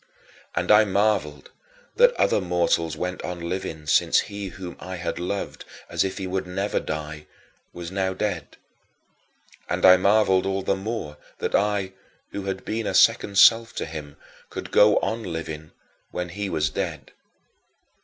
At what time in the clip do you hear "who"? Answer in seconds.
12.31-12.45